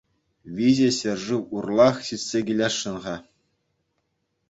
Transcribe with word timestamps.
Виҫӗ 0.59 0.87
ҫӗршыв 0.97 1.41
урлах 1.59 1.95
ҫитсе 2.09 2.39
килесшӗн-ха. 2.51 3.15